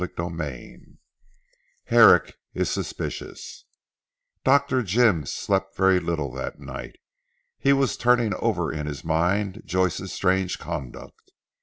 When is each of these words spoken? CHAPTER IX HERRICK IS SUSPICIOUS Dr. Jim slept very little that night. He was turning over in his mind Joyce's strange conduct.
CHAPTER 0.03 0.43
IX 0.43 0.83
HERRICK 1.83 2.33
IS 2.55 2.71
SUSPICIOUS 2.71 3.65
Dr. 4.43 4.81
Jim 4.81 5.27
slept 5.27 5.77
very 5.77 5.99
little 5.99 6.31
that 6.33 6.59
night. 6.59 6.95
He 7.59 7.71
was 7.71 7.95
turning 7.97 8.33
over 8.33 8.73
in 8.73 8.87
his 8.87 9.03
mind 9.05 9.61
Joyce's 9.63 10.11
strange 10.11 10.57
conduct. 10.57 11.33